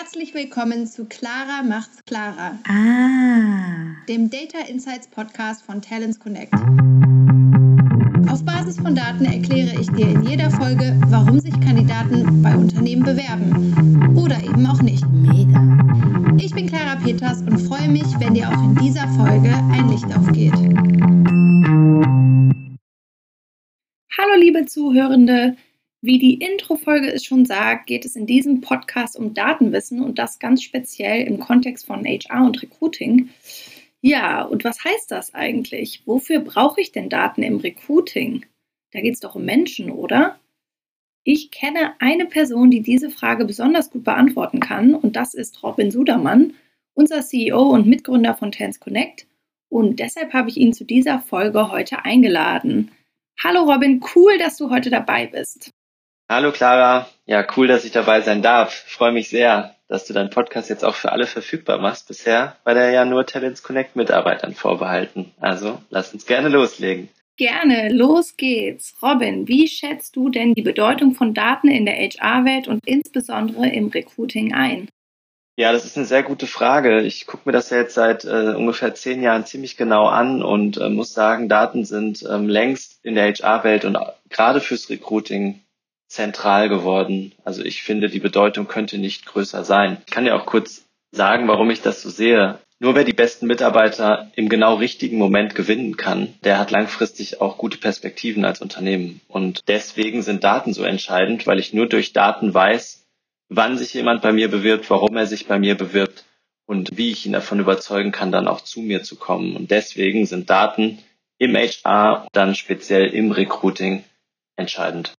Herzlich 0.00 0.32
willkommen 0.32 0.86
zu 0.86 1.06
Clara 1.06 1.64
macht's 1.64 2.04
klarer. 2.04 2.56
Ah. 2.68 3.96
Dem 4.08 4.30
Data 4.30 4.60
Insights 4.68 5.08
Podcast 5.08 5.64
von 5.64 5.82
Talents 5.82 6.20
Connect. 6.20 6.54
Auf 8.30 8.44
Basis 8.44 8.78
von 8.78 8.94
Daten 8.94 9.24
erkläre 9.24 9.74
ich 9.80 9.90
dir 9.90 10.06
in 10.06 10.22
jeder 10.22 10.52
Folge, 10.52 10.96
warum 11.08 11.40
sich 11.40 11.52
Kandidaten 11.60 12.40
bei 12.42 12.54
Unternehmen 12.54 13.02
bewerben 13.02 14.14
oder 14.16 14.40
eben 14.44 14.64
auch 14.66 14.80
nicht. 14.82 15.04
Mega. 15.10 15.66
Ich 16.40 16.54
bin 16.54 16.68
Clara 16.68 16.94
Peters 17.02 17.42
und 17.42 17.58
freue 17.58 17.88
mich, 17.88 18.06
wenn 18.20 18.34
dir 18.34 18.48
auch 18.50 18.62
in 18.62 18.76
dieser 18.76 19.08
Folge 19.08 19.52
ein 19.72 19.88
Licht 19.88 20.06
aufgeht. 20.16 20.54
Hallo 24.16 24.34
liebe 24.38 24.64
Zuhörende, 24.66 25.56
wie 26.00 26.18
die 26.18 26.34
Intro-Folge 26.34 27.12
es 27.12 27.24
schon 27.24 27.44
sagt, 27.44 27.86
geht 27.86 28.04
es 28.04 28.14
in 28.14 28.26
diesem 28.26 28.60
Podcast 28.60 29.16
um 29.18 29.34
Datenwissen 29.34 30.00
und 30.02 30.18
das 30.18 30.38
ganz 30.38 30.62
speziell 30.62 31.26
im 31.26 31.40
Kontext 31.40 31.86
von 31.86 32.04
HR 32.04 32.44
und 32.44 32.62
Recruiting. 32.62 33.30
Ja, 34.00 34.42
und 34.42 34.62
was 34.62 34.84
heißt 34.84 35.10
das 35.10 35.34
eigentlich? 35.34 36.02
Wofür 36.06 36.40
brauche 36.40 36.80
ich 36.80 36.92
denn 36.92 37.08
Daten 37.08 37.42
im 37.42 37.56
Recruiting? 37.56 38.46
Da 38.92 39.00
geht 39.00 39.14
es 39.14 39.20
doch 39.20 39.34
um 39.34 39.44
Menschen, 39.44 39.90
oder? 39.90 40.38
Ich 41.24 41.50
kenne 41.50 41.94
eine 41.98 42.26
Person, 42.26 42.70
die 42.70 42.80
diese 42.80 43.10
Frage 43.10 43.44
besonders 43.44 43.90
gut 43.90 44.04
beantworten 44.04 44.60
kann, 44.60 44.94
und 44.94 45.16
das 45.16 45.34
ist 45.34 45.62
Robin 45.64 45.90
Sudermann, 45.90 46.54
unser 46.94 47.22
CEO 47.22 47.70
und 47.70 47.86
Mitgründer 47.86 48.34
von 48.34 48.52
Tans 48.52 48.78
Connect. 48.78 49.26
Und 49.68 49.98
deshalb 49.98 50.32
habe 50.32 50.48
ich 50.48 50.56
ihn 50.56 50.72
zu 50.72 50.84
dieser 50.84 51.18
Folge 51.18 51.70
heute 51.70 52.04
eingeladen. 52.04 52.92
Hallo 53.42 53.64
Robin, 53.64 54.02
cool, 54.14 54.38
dass 54.38 54.56
du 54.56 54.70
heute 54.70 54.90
dabei 54.90 55.26
bist. 55.26 55.70
Hallo 56.30 56.52
Clara, 56.52 57.08
ja 57.24 57.46
cool, 57.56 57.68
dass 57.68 57.86
ich 57.86 57.92
dabei 57.92 58.20
sein 58.20 58.42
darf. 58.42 58.84
Freue 58.86 59.12
mich 59.12 59.30
sehr, 59.30 59.74
dass 59.88 60.04
du 60.04 60.12
deinen 60.12 60.28
Podcast 60.28 60.68
jetzt 60.68 60.84
auch 60.84 60.94
für 60.94 61.10
alle 61.10 61.26
verfügbar 61.26 61.78
machst. 61.78 62.06
Bisher 62.06 62.54
war 62.64 62.74
der 62.74 62.90
ja 62.90 63.06
nur 63.06 63.24
Talents 63.24 63.62
Connect 63.62 63.96
Mitarbeitern 63.96 64.54
vorbehalten. 64.54 65.32
Also 65.40 65.80
lass 65.88 66.12
uns 66.12 66.26
gerne 66.26 66.50
loslegen. 66.50 67.08
Gerne, 67.38 67.88
los 67.94 68.36
geht's. 68.36 68.94
Robin, 69.00 69.48
wie 69.48 69.68
schätzt 69.68 70.16
du 70.16 70.28
denn 70.28 70.52
die 70.52 70.60
Bedeutung 70.60 71.14
von 71.14 71.32
Daten 71.32 71.68
in 71.68 71.86
der 71.86 71.96
HR-Welt 71.96 72.68
und 72.68 72.86
insbesondere 72.86 73.66
im 73.70 73.88
Recruiting 73.88 74.52
ein? 74.52 74.90
Ja, 75.56 75.72
das 75.72 75.86
ist 75.86 75.96
eine 75.96 76.04
sehr 76.04 76.22
gute 76.22 76.46
Frage. 76.46 77.00
Ich 77.00 77.26
gucke 77.26 77.44
mir 77.46 77.52
das 77.52 77.70
ja 77.70 77.78
jetzt 77.78 77.94
seit 77.94 78.26
äh, 78.26 78.54
ungefähr 78.54 78.94
zehn 78.94 79.22
Jahren 79.22 79.46
ziemlich 79.46 79.78
genau 79.78 80.06
an 80.06 80.42
und 80.42 80.76
äh, 80.76 80.90
muss 80.90 81.14
sagen, 81.14 81.48
Daten 81.48 81.86
sind 81.86 82.22
ähm, 82.30 82.50
längst 82.50 83.02
in 83.02 83.14
der 83.14 83.32
HR-Welt 83.32 83.86
und 83.86 83.96
gerade 84.28 84.60
fürs 84.60 84.90
Recruiting 84.90 85.62
zentral 86.08 86.68
geworden. 86.68 87.32
Also 87.44 87.62
ich 87.62 87.82
finde, 87.82 88.08
die 88.08 88.18
Bedeutung 88.20 88.66
könnte 88.66 88.98
nicht 88.98 89.26
größer 89.26 89.64
sein. 89.64 89.98
Ich 90.06 90.12
kann 90.12 90.26
ja 90.26 90.34
auch 90.34 90.46
kurz 90.46 90.84
sagen, 91.12 91.48
warum 91.48 91.70
ich 91.70 91.82
das 91.82 92.02
so 92.02 92.10
sehe. 92.10 92.58
Nur 92.80 92.94
wer 92.94 93.04
die 93.04 93.12
besten 93.12 93.46
Mitarbeiter 93.46 94.30
im 94.36 94.48
genau 94.48 94.76
richtigen 94.76 95.18
Moment 95.18 95.54
gewinnen 95.54 95.96
kann, 95.96 96.34
der 96.44 96.58
hat 96.58 96.70
langfristig 96.70 97.40
auch 97.40 97.58
gute 97.58 97.76
Perspektiven 97.78 98.44
als 98.44 98.60
Unternehmen. 98.60 99.20
Und 99.26 99.62
deswegen 99.66 100.22
sind 100.22 100.44
Daten 100.44 100.72
so 100.72 100.84
entscheidend, 100.84 101.46
weil 101.46 101.58
ich 101.58 101.74
nur 101.74 101.88
durch 101.88 102.12
Daten 102.12 102.54
weiß, 102.54 103.04
wann 103.48 103.76
sich 103.76 103.94
jemand 103.94 104.22
bei 104.22 104.32
mir 104.32 104.48
bewirbt, 104.48 104.88
warum 104.90 105.16
er 105.16 105.26
sich 105.26 105.46
bei 105.46 105.58
mir 105.58 105.74
bewirbt 105.76 106.24
und 106.66 106.96
wie 106.96 107.10
ich 107.10 107.26
ihn 107.26 107.32
davon 107.32 107.58
überzeugen 107.58 108.12
kann, 108.12 108.30
dann 108.30 108.46
auch 108.46 108.60
zu 108.60 108.80
mir 108.80 109.02
zu 109.02 109.16
kommen. 109.16 109.56
Und 109.56 109.72
deswegen 109.72 110.26
sind 110.26 110.48
Daten 110.48 110.98
im 111.38 111.56
HR, 111.56 112.28
dann 112.32 112.54
speziell 112.54 113.06
im 113.08 113.32
Recruiting 113.32 114.04
entscheidend. 114.56 115.17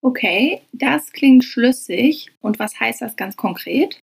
Okay, 0.00 0.62
das 0.72 1.12
klingt 1.12 1.44
schlüssig. 1.44 2.30
Und 2.40 2.58
was 2.58 2.78
heißt 2.78 3.02
das 3.02 3.16
ganz 3.16 3.36
konkret? 3.36 4.00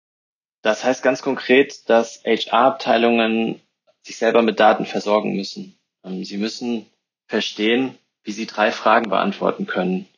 Das 0.63 0.85
heißt 0.85 1.03
ganz 1.03 1.23
konkret, 1.23 1.89
dass 1.89 2.23
HR-Abteilungen 2.25 3.61
sich 4.03 4.17
selber 4.17 4.43
mit 4.43 4.61
Daten 4.61 4.87
versorgen 4.87 5.35
müssen. 5.37 5.79
Ähm, 6.05 6.25
sie 6.25 6.37
müssen 6.37 6.87
verstehen, 7.27 7.97
wie 8.25 8.33
sie 8.33 8.47
drei 8.47 8.73
Fragen 8.73 9.11
beantworten 9.11 9.67
können. 9.67 10.09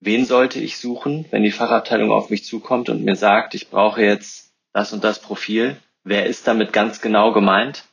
Wen 0.00 0.24
sollte 0.24 0.60
ich 0.60 0.78
suchen, 0.78 1.26
wenn 1.30 1.42
die 1.42 1.52
Fachabteilung 1.52 2.10
auf 2.10 2.30
mich 2.30 2.44
zukommt 2.44 2.88
und 2.88 3.04
mir 3.04 3.16
sagt, 3.16 3.54
ich 3.54 3.70
brauche 3.70 4.02
jetzt 4.02 4.52
das 4.72 4.92
und 4.92 5.04
das 5.04 5.20
Profil? 5.20 5.76
Wer 6.04 6.26
ist 6.26 6.46
damit 6.46 6.72
ganz 6.72 7.00
genau 7.00 7.32
gemeint? 7.32 7.84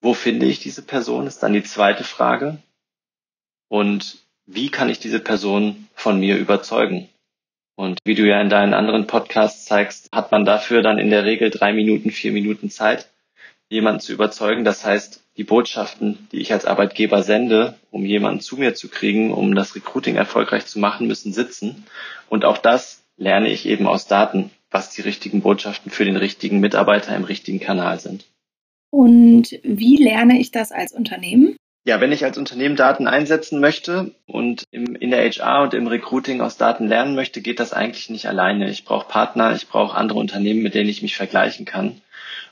Wo 0.00 0.14
finde 0.14 0.46
ich 0.46 0.60
diese 0.60 0.82
Person, 0.82 1.26
ist 1.26 1.42
dann 1.42 1.52
die 1.52 1.62
zweite 1.62 2.04
Frage. 2.04 2.58
Und 3.68 4.18
wie 4.48 4.70
kann 4.70 4.88
ich 4.88 4.98
diese 4.98 5.20
Person 5.20 5.88
von 5.94 6.18
mir 6.18 6.36
überzeugen? 6.36 7.08
Und 7.76 8.00
wie 8.04 8.14
du 8.14 8.26
ja 8.26 8.40
in 8.40 8.48
deinen 8.48 8.74
anderen 8.74 9.06
Podcasts 9.06 9.66
zeigst, 9.66 10.08
hat 10.10 10.32
man 10.32 10.44
dafür 10.44 10.82
dann 10.82 10.98
in 10.98 11.10
der 11.10 11.24
Regel 11.24 11.50
drei 11.50 11.72
Minuten, 11.72 12.10
vier 12.10 12.32
Minuten 12.32 12.70
Zeit, 12.70 13.08
jemanden 13.68 14.00
zu 14.00 14.12
überzeugen. 14.12 14.64
Das 14.64 14.84
heißt, 14.84 15.22
die 15.36 15.44
Botschaften, 15.44 16.26
die 16.32 16.38
ich 16.38 16.52
als 16.52 16.64
Arbeitgeber 16.64 17.22
sende, 17.22 17.78
um 17.92 18.04
jemanden 18.04 18.40
zu 18.40 18.56
mir 18.56 18.74
zu 18.74 18.88
kriegen, 18.88 19.32
um 19.32 19.54
das 19.54 19.76
Recruiting 19.76 20.16
erfolgreich 20.16 20.66
zu 20.66 20.80
machen, 20.80 21.06
müssen 21.06 21.32
sitzen. 21.32 21.84
Und 22.28 22.44
auch 22.44 22.58
das 22.58 23.04
lerne 23.16 23.50
ich 23.50 23.66
eben 23.66 23.86
aus 23.86 24.06
Daten, 24.06 24.50
was 24.70 24.90
die 24.90 25.02
richtigen 25.02 25.42
Botschaften 25.42 25.92
für 25.92 26.04
den 26.04 26.16
richtigen 26.16 26.58
Mitarbeiter 26.58 27.14
im 27.14 27.24
richtigen 27.24 27.60
Kanal 27.60 28.00
sind. 28.00 28.24
Und 28.90 29.58
wie 29.62 29.96
lerne 29.96 30.40
ich 30.40 30.50
das 30.50 30.72
als 30.72 30.92
Unternehmen? 30.92 31.56
Ja, 31.88 32.02
wenn 32.02 32.12
ich 32.12 32.22
als 32.22 32.36
Unternehmen 32.36 32.76
Daten 32.76 33.08
einsetzen 33.08 33.60
möchte 33.60 34.10
und 34.26 34.64
im, 34.70 34.94
in 34.94 35.10
der 35.10 35.24
HR 35.24 35.62
und 35.62 35.72
im 35.72 35.86
Recruiting 35.86 36.42
aus 36.42 36.58
Daten 36.58 36.86
lernen 36.86 37.14
möchte, 37.14 37.40
geht 37.40 37.60
das 37.60 37.72
eigentlich 37.72 38.10
nicht 38.10 38.28
alleine. 38.28 38.68
Ich 38.68 38.84
brauche 38.84 39.08
Partner, 39.08 39.54
ich 39.54 39.68
brauche 39.68 39.96
andere 39.96 40.18
Unternehmen, 40.18 40.62
mit 40.62 40.74
denen 40.74 40.90
ich 40.90 41.00
mich 41.00 41.16
vergleichen 41.16 41.64
kann. 41.64 42.02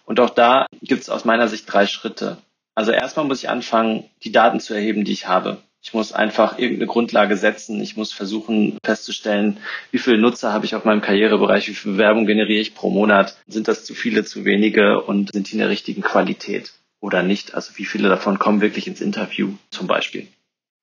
Und 0.07 0.21
auch 0.21 0.31
da 0.31 0.65
gibt 0.81 1.03
es 1.03 1.11
aus 1.11 1.27
meiner 1.27 1.49
Sicht 1.49 1.71
drei 1.71 1.85
Schritte. 1.85 2.39
Also 2.75 2.93
erstmal 2.93 3.27
muss 3.27 3.43
ich 3.43 3.51
anfangen, 3.51 4.09
die 4.25 4.33
Daten 4.33 4.59
zu 4.59 4.73
erheben, 4.73 5.05
die 5.05 5.13
ich 5.13 5.29
habe. 5.29 5.59
Ich 5.83 5.93
muss 5.93 6.15
einfach 6.15 6.59
irgendeine 6.59 6.87
Grundlage 6.87 7.37
setzen. 7.37 7.83
Ich 7.83 7.95
muss 7.95 8.15
versuchen 8.15 8.79
festzustellen, 8.83 9.59
wie 9.91 9.99
viele 9.99 10.17
Nutzer 10.17 10.55
habe 10.55 10.65
ich 10.65 10.75
auf 10.75 10.87
meinem 10.87 11.03
Karrierebereich, 11.03 11.69
wie 11.69 11.75
viel 11.75 11.93
Bewerbung 11.93 12.25
generiere 12.25 12.63
ich 12.63 12.75
pro 12.75 12.89
Monat. 12.89 13.37
Sind 13.47 13.69
das 13.69 13.85
zu 13.85 13.93
viele, 13.93 14.25
zu 14.25 14.47
wenige 14.47 15.03
und 15.03 15.31
sind 15.35 15.51
die 15.51 15.53
in 15.53 15.59
der 15.59 15.69
richtigen 15.69 16.01
Qualität? 16.01 16.73
Oder 17.01 17.23
nicht. 17.23 17.55
Also 17.55 17.73
wie 17.77 17.85
viele 17.85 18.09
davon 18.09 18.39
kommen 18.39 18.61
wirklich 18.61 18.87
ins 18.87 19.01
Interview 19.01 19.55
zum 19.71 19.87
Beispiel. 19.87 20.29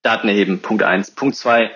Daten 0.04 0.28
erheben, 0.28 0.60
Punkt 0.60 0.84
eins. 0.84 1.12
Punkt 1.12 1.36
zwei, 1.36 1.72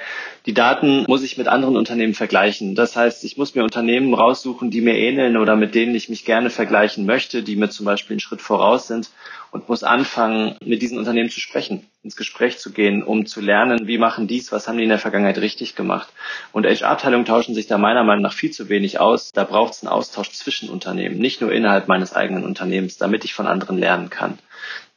die 0.45 0.53
Daten 0.53 1.05
muss 1.07 1.23
ich 1.23 1.37
mit 1.37 1.47
anderen 1.47 1.77
Unternehmen 1.77 2.13
vergleichen. 2.13 2.75
Das 2.75 2.95
heißt, 2.95 3.23
ich 3.23 3.37
muss 3.37 3.55
mir 3.55 3.63
Unternehmen 3.63 4.13
raussuchen, 4.13 4.69
die 4.69 4.81
mir 4.81 4.95
ähneln 4.95 5.37
oder 5.37 5.55
mit 5.55 5.75
denen 5.75 5.95
ich 5.95 6.09
mich 6.09 6.25
gerne 6.25 6.49
vergleichen 6.49 7.05
möchte, 7.05 7.41
die 7.41 7.55
mir 7.55 7.69
zum 7.69 7.85
Beispiel 7.85 8.15
einen 8.15 8.19
Schritt 8.19 8.41
voraus 8.41 8.87
sind 8.87 9.09
und 9.51 9.69
muss 9.69 9.83
anfangen, 9.83 10.57
mit 10.63 10.81
diesen 10.81 10.97
Unternehmen 10.97 11.29
zu 11.29 11.39
sprechen, 11.39 11.85
ins 12.03 12.17
Gespräch 12.17 12.59
zu 12.59 12.71
gehen, 12.71 13.01
um 13.01 13.25
zu 13.25 13.39
lernen, 13.39 13.87
wie 13.87 13.97
machen 13.97 14.27
dies, 14.27 14.51
was 14.51 14.67
haben 14.67 14.77
die 14.77 14.83
in 14.83 14.89
der 14.89 14.99
Vergangenheit 14.99 15.37
richtig 15.37 15.75
gemacht. 15.75 16.09
Und 16.51 16.65
HR-Abteilungen 16.65 17.25
tauschen 17.25 17.55
sich 17.55 17.67
da 17.67 17.77
meiner 17.77 18.03
Meinung 18.03 18.23
nach 18.23 18.33
viel 18.33 18.51
zu 18.51 18.67
wenig 18.69 18.99
aus. 18.99 19.31
Da 19.31 19.45
braucht 19.45 19.73
es 19.73 19.83
einen 19.83 19.91
Austausch 19.91 20.31
zwischen 20.31 20.69
Unternehmen, 20.69 21.17
nicht 21.17 21.41
nur 21.41 21.51
innerhalb 21.51 21.87
meines 21.87 22.13
eigenen 22.13 22.43
Unternehmens, 22.43 22.97
damit 22.97 23.23
ich 23.23 23.33
von 23.33 23.47
anderen 23.47 23.77
lernen 23.77 24.09
kann. 24.09 24.37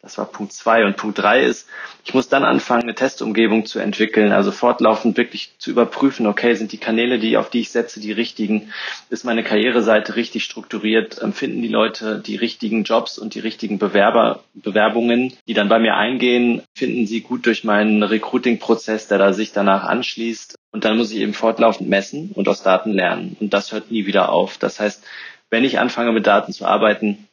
Das 0.03 0.17
war 0.17 0.25
Punkt 0.25 0.53
zwei. 0.55 0.85
Und 0.87 0.97
Punkt 0.97 1.19
drei 1.19 1.43
ist, 1.43 1.69
ich 2.05 2.15
muss 2.15 2.29
dann 2.29 2.43
anfangen, 2.43 2.85
eine 2.85 2.95
Testumgebung 2.95 3.67
zu 3.67 3.79
entwickeln, 3.79 4.33
also 4.33 4.51
fortlaufend 4.51 5.19
wirklich 5.19 5.53
zu 5.59 5.71
überprüfen, 5.71 6.27
okay, 6.27 6.55
sind 6.55 6.73
die 6.73 6.79
Kanäle, 6.79 7.19
die, 7.19 7.37
auf 7.37 7.51
die 7.51 7.61
ich 7.61 7.71
setze, 7.71 8.01
die 8.01 8.13
richtigen? 8.13 8.73
Ist 9.11 9.25
meine 9.25 9.45
Karriereseite 9.45 10.17
richtig 10.17 10.45
strukturiert? 10.45 11.21
Finden 11.33 11.61
die 11.61 11.69
Leute 11.69 12.19
die 12.19 12.37
richtigen 12.37 12.85
Jobs 12.85 13.19
und 13.19 13.35
die 13.35 13.41
richtigen 13.41 13.79
Bewerber, 13.79 14.43
Bewerbungen, 14.55 15.35
die 15.47 15.55
dann 15.55 15.69
bei 15.69 15.79
mir 15.79 15.97
eingehen? 15.97 16.63
Finden 16.75 17.07
sie 17.07 17.21
gut 17.21 17.45
durch 17.45 17.65
meinen 17.65 18.03
Recruiting-Prozess, 18.03 19.09
der 19.09 19.19
da 19.19 19.35
sich 19.35 19.53
danach 19.53 19.85
anschließt? 19.85 20.57
Und 20.73 20.85
dann 20.85 20.97
muss 20.97 21.13
ich 21.13 21.19
eben 21.19 21.35
fortlaufend 21.35 21.91
messen 21.91 22.31
und 22.35 22.49
aus 22.49 22.63
Daten 22.63 22.93
lernen. 22.93 23.37
Und 23.39 23.53
das 23.53 23.73
hört 23.73 23.91
nie 23.91 24.07
wieder 24.07 24.31
auf. 24.31 24.57
Das 24.57 24.81
heißt, 24.81 25.05
wenn 25.51 25.65
ich 25.65 25.79
anfange 25.79 26.13
mit 26.13 26.27
Daten 26.27 26.53
zu 26.53 26.65
arbeiten, 26.65 27.27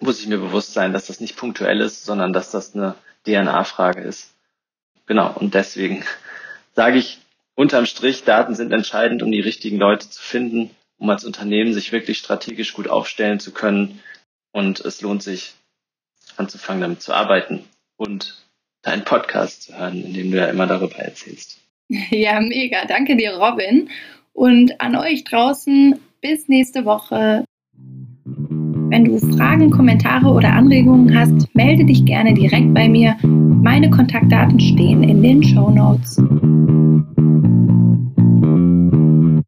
muss 0.00 0.20
ich 0.20 0.26
mir 0.26 0.38
bewusst 0.38 0.72
sein, 0.72 0.92
dass 0.92 1.06
das 1.06 1.20
nicht 1.20 1.36
punktuell 1.36 1.80
ist, 1.80 2.04
sondern 2.04 2.32
dass 2.32 2.50
das 2.50 2.74
eine 2.74 2.94
DNA-Frage 3.26 4.00
ist. 4.00 4.34
Genau, 5.06 5.32
und 5.32 5.54
deswegen 5.54 6.04
sage 6.74 6.98
ich 6.98 7.18
unterm 7.54 7.86
Strich, 7.86 8.24
Daten 8.24 8.54
sind 8.54 8.72
entscheidend, 8.72 9.22
um 9.22 9.30
die 9.30 9.40
richtigen 9.40 9.78
Leute 9.78 10.08
zu 10.08 10.22
finden, 10.22 10.70
um 10.98 11.10
als 11.10 11.24
Unternehmen 11.24 11.74
sich 11.74 11.92
wirklich 11.92 12.18
strategisch 12.18 12.72
gut 12.72 12.88
aufstellen 12.88 13.40
zu 13.40 13.52
können. 13.52 14.00
Und 14.52 14.80
es 14.80 15.00
lohnt 15.00 15.22
sich, 15.22 15.54
anzufangen, 16.36 16.80
damit 16.80 17.02
zu 17.02 17.12
arbeiten 17.12 17.64
und 17.96 18.42
deinen 18.82 19.04
Podcast 19.04 19.64
zu 19.64 19.78
hören, 19.78 20.02
in 20.04 20.14
dem 20.14 20.30
du 20.30 20.38
ja 20.38 20.46
immer 20.46 20.66
darüber 20.66 20.96
erzählst. 20.96 21.58
Ja, 22.10 22.40
mega. 22.40 22.84
Danke 22.84 23.16
dir, 23.16 23.32
Robin. 23.34 23.90
Und 24.32 24.80
an 24.80 24.94
euch 24.94 25.24
draußen, 25.24 25.98
bis 26.20 26.46
nächste 26.46 26.84
Woche. 26.84 27.44
Wenn 28.90 29.04
du 29.04 29.18
Fragen, 29.36 29.70
Kommentare 29.70 30.26
oder 30.26 30.52
Anregungen 30.52 31.16
hast, 31.16 31.54
melde 31.54 31.84
dich 31.84 32.04
gerne 32.04 32.34
direkt 32.34 32.74
bei 32.74 32.88
mir. 32.88 33.16
Meine 33.22 33.88
Kontaktdaten 33.88 34.58
stehen 34.58 35.04
in 35.04 35.22
den 35.22 35.44
Show 35.44 35.70
Notes. 35.70 36.20